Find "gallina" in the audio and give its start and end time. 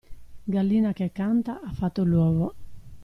0.47-0.93